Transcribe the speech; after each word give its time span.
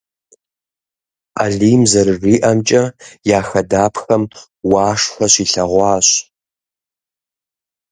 Алим 1.43 1.81
зэрыжиӏэмкӏэ, 1.91 2.83
я 3.37 3.39
хадапхэм 3.47 4.23
уашхэ 4.71 5.25
щилъэгъуащ. 5.33 6.07